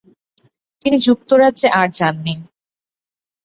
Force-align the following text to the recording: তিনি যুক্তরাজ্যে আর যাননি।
তিনি 0.81 0.97
যুক্তরাজ্যে 0.99 1.67
আর 1.79 1.87
যাননি। 1.97 2.33